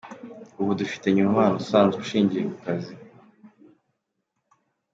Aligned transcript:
Ubu 0.61 0.71
dufitanye 0.79 1.19
umubano 1.21 1.55
usanzwe 1.61 1.97
ushingiye 2.03 2.43
ku 2.51 2.57
kazi. 2.65 2.93